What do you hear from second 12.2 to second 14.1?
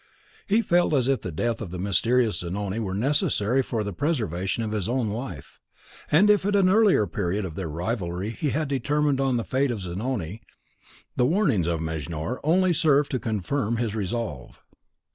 only served to confirm his